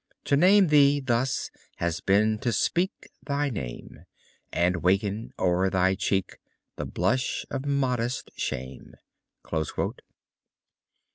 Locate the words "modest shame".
7.67-8.95